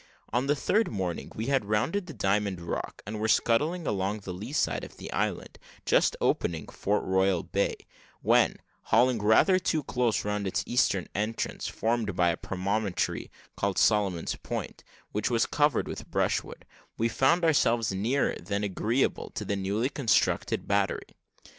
On 0.33 0.47
the 0.47 0.55
third 0.55 0.89
morning, 0.91 1.31
we 1.35 1.45
had 1.45 1.65
rounded 1.65 2.07
the 2.07 2.13
Diamond 2.15 2.59
Rock, 2.59 3.03
and 3.05 3.19
were 3.19 3.27
scudding 3.27 3.85
along 3.85 4.21
the 4.21 4.33
lee 4.33 4.51
side 4.51 4.83
of 4.83 4.97
the 4.97 5.13
island, 5.13 5.59
just 5.85 6.15
opening 6.19 6.65
Fort 6.65 7.03
Royal 7.03 7.43
bay, 7.43 7.75
when, 8.23 8.55
hauling 8.85 9.21
rather 9.21 9.59
too 9.59 9.83
close 9.83 10.25
round 10.25 10.47
its 10.47 10.63
eastern 10.65 11.07
entrance, 11.13 11.67
formed 11.67 12.15
by 12.15 12.29
a 12.29 12.37
promontory 12.37 13.29
called 13.55 13.77
Solomon's 13.77 14.35
Point, 14.37 14.83
which 15.11 15.29
was 15.29 15.45
covered 15.45 15.87
with 15.87 16.09
brushwood, 16.09 16.65
we 16.97 17.07
found 17.07 17.45
ourselves 17.45 17.91
nearer 17.91 18.33
than 18.41 18.63
agreeable 18.63 19.29
to 19.35 19.51
a 19.51 19.55
newly 19.55 19.89
constructed 19.89 20.67
battery. 20.67 21.15